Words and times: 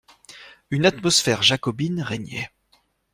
Une 0.71 0.87
atmosphère 0.87 1.43
jacobine 1.43 2.01
régnait. 2.01 2.49